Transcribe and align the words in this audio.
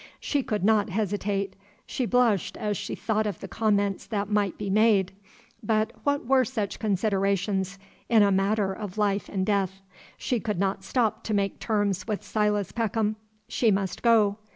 She 0.19 0.41
could 0.41 0.63
not 0.63 0.89
hesitate. 0.89 1.55
She 1.85 2.07
blushed 2.07 2.57
as 2.57 2.75
she 2.75 2.95
thought 2.95 3.27
of 3.27 3.39
the 3.39 3.47
comments 3.47 4.07
that 4.07 4.31
might 4.31 4.57
be 4.57 4.67
made; 4.67 5.11
but 5.61 5.91
what 6.03 6.25
were 6.25 6.43
such 6.43 6.79
considerations 6.79 7.77
in 8.09 8.23
a 8.23 8.31
matter 8.31 8.73
of 8.73 8.97
life 8.97 9.29
and 9.29 9.45
death? 9.45 9.83
She 10.17 10.39
could 10.39 10.57
not 10.57 10.83
stop 10.83 11.23
to 11.25 11.35
make 11.35 11.59
terms 11.59 12.07
with 12.07 12.23
Silas 12.23 12.71
Peckham. 12.71 13.15
She 13.47 13.69
must 13.69 14.01
go. 14.01 14.39